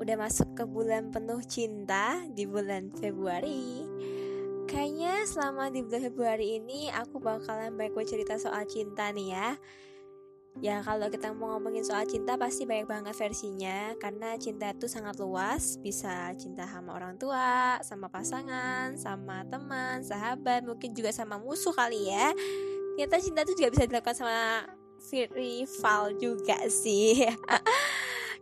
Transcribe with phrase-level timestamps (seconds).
[0.00, 3.84] udah masuk ke bulan penuh cinta di bulan Februari.
[4.64, 9.48] Kayaknya selama di bulan Februari ini aku bakalan banyak cerita soal cinta nih ya.
[10.58, 15.14] Ya kalau kita mau ngomongin soal cinta pasti banyak banget versinya Karena cinta itu sangat
[15.22, 21.70] luas Bisa cinta sama orang tua, sama pasangan, sama teman, sahabat Mungkin juga sama musuh
[21.70, 22.34] kali ya
[22.98, 24.66] Ternyata cinta itu juga bisa dilakukan sama
[25.38, 27.24] rival juga sih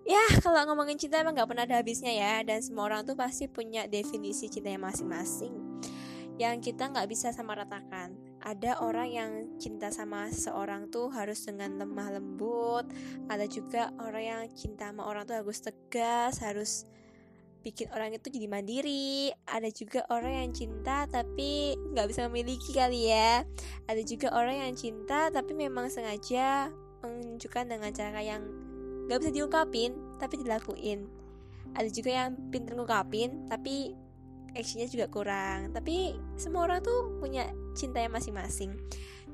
[0.09, 3.45] ya kalau ngomongin cinta emang gak pernah ada habisnya ya dan semua orang tuh pasti
[3.45, 5.53] punya definisi cintanya masing-masing
[6.39, 11.77] yang kita nggak bisa sama ratakan ada orang yang cinta sama seseorang tuh harus dengan
[11.83, 12.87] lemah lembut
[13.29, 16.87] ada juga orang yang cinta sama orang tuh harus tegas harus
[17.67, 23.11] bikin orang itu jadi mandiri ada juga orang yang cinta tapi nggak bisa memiliki kali
[23.11, 23.43] ya.
[23.91, 26.71] Ada juga orang yang cinta tapi memang sengaja
[27.03, 28.43] menunjukkan dengan cara yang
[29.09, 31.09] gak bisa diungkapin tapi dilakuin.
[31.73, 33.97] Ada juga yang pinter ngungkapin tapi
[34.53, 35.73] actionnya juga kurang.
[35.73, 38.77] Tapi semua orang tuh punya cinta yang masing-masing.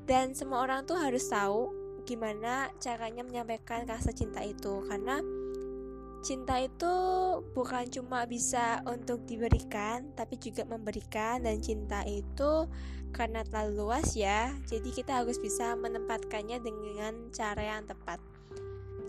[0.05, 1.73] Dan semua orang tuh harus tahu
[2.05, 4.83] gimana caranya menyampaikan rasa cinta itu.
[4.87, 5.19] Karena
[6.25, 6.93] cinta itu
[7.53, 11.43] bukan cuma bisa untuk diberikan tapi juga memberikan.
[11.43, 12.69] Dan cinta itu
[13.15, 18.19] karena terlalu luas ya jadi kita harus bisa menempatkannya dengan cara yang tepat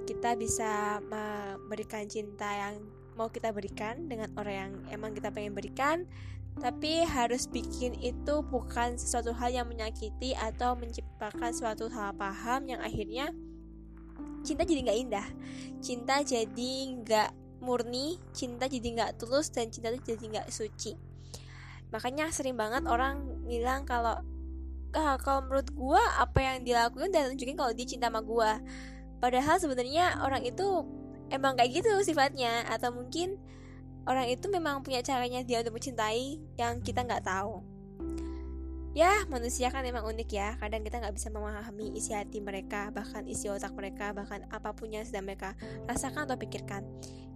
[0.07, 2.79] kita bisa memberikan cinta yang
[3.19, 6.07] mau kita berikan dengan orang yang emang kita pengen berikan
[6.57, 12.81] tapi harus bikin itu bukan sesuatu hal yang menyakiti atau menciptakan suatu salah paham yang
[12.81, 13.29] akhirnya
[14.41, 15.27] cinta jadi nggak indah.
[15.85, 20.97] Cinta jadi nggak murni cinta jadi nggak tulus dan cinta itu jadi nggak suci.
[21.93, 24.17] Makanya sering banget orang bilang kalau
[24.97, 28.51] ah, kalau menurut gue apa yang dilakukan dan tunjukin kalau dia cinta sama gue
[29.27, 30.87] Padahal sebenarnya orang itu
[31.35, 33.43] emang kayak gitu sifatnya atau mungkin
[34.07, 37.59] orang itu memang punya caranya dia untuk mencintai yang kita nggak tahu.
[38.95, 40.55] Ya, manusia kan memang unik ya.
[40.63, 44.95] Kadang kita nggak bisa memahami isi hati mereka, bahkan isi otak mereka, bahkan apa pun
[44.95, 45.59] yang sedang mereka
[45.91, 46.87] rasakan atau pikirkan.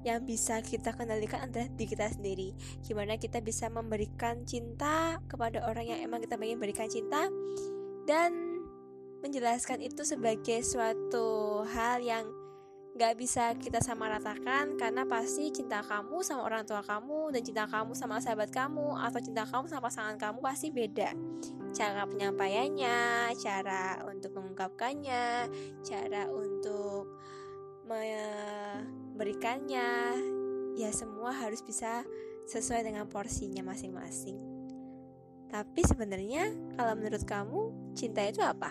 [0.06, 2.54] Yang bisa kita kendalikan adalah diri kita sendiri.
[2.86, 7.26] Gimana kita bisa memberikan cinta kepada orang yang emang kita ingin berikan cinta
[8.06, 8.49] dan
[9.20, 12.24] menjelaskan itu sebagai suatu hal yang
[12.98, 17.64] gak bisa kita sama ratakan karena pasti cinta kamu sama orang tua kamu dan cinta
[17.64, 21.14] kamu sama sahabat kamu atau cinta kamu sama pasangan kamu pasti beda
[21.70, 25.48] cara penyampaiannya cara untuk mengungkapkannya
[25.86, 27.14] cara untuk
[27.86, 30.18] memberikannya
[30.74, 32.02] ya semua harus bisa
[32.50, 34.50] sesuai dengan porsinya masing-masing
[35.50, 36.46] tapi sebenarnya
[36.78, 38.70] kalau menurut kamu cinta itu apa?